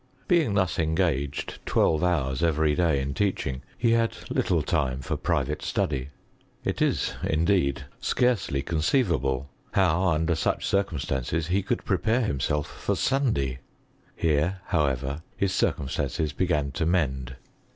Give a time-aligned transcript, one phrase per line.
[0.27, 5.61] Being thus engaged twelve bouis every day in teaching, he had little time for privata
[5.61, 6.09] study.
[6.63, 13.59] It is, indeed, scarcely conceivable how, under such circumstances, he could prepare himself for Sunday.
[14.15, 17.35] Here, however, his circumstances began to mend.